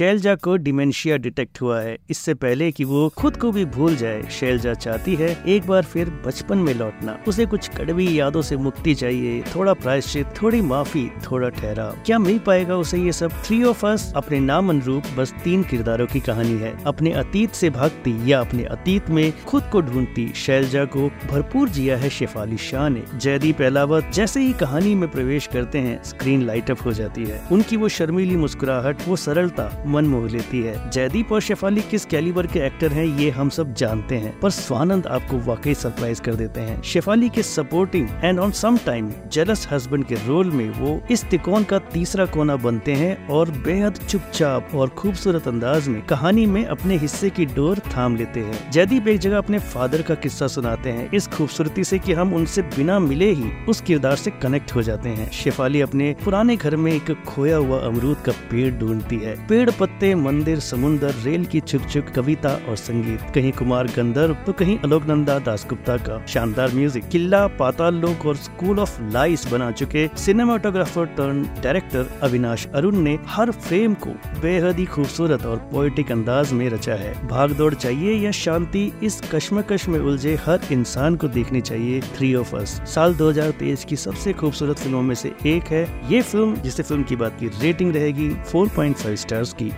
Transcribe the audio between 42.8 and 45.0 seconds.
हैं और बेहद चुपचाप और